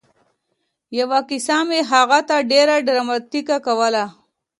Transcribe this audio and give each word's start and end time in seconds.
یوه 0.99 1.19
کیسه 1.29 1.57
مې 1.67 1.79
هغه 1.91 2.19
ته 2.27 2.35
ډېره 2.51 2.75
ډراماتيکه 2.87 3.57
کوله 3.65 4.05